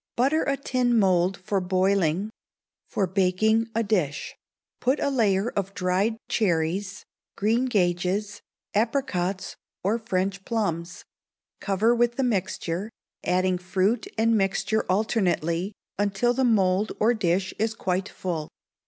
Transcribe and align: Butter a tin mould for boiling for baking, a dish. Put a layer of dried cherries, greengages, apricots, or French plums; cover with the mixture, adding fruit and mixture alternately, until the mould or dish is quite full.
Butter 0.15 0.41
a 0.41 0.57
tin 0.57 0.97
mould 0.97 1.37
for 1.37 1.61
boiling 1.61 2.31
for 2.89 3.05
baking, 3.05 3.67
a 3.75 3.83
dish. 3.83 4.35
Put 4.79 4.99
a 4.99 5.11
layer 5.11 5.49
of 5.51 5.75
dried 5.75 6.17
cherries, 6.27 7.05
greengages, 7.37 8.41
apricots, 8.73 9.57
or 9.83 9.99
French 9.99 10.43
plums; 10.43 11.05
cover 11.59 11.93
with 11.93 12.15
the 12.15 12.23
mixture, 12.23 12.89
adding 13.23 13.59
fruit 13.59 14.07
and 14.17 14.35
mixture 14.35 14.87
alternately, 14.91 15.71
until 15.99 16.33
the 16.33 16.43
mould 16.45 16.93
or 16.99 17.13
dish 17.13 17.53
is 17.59 17.75
quite 17.75 18.09
full. 18.09 18.49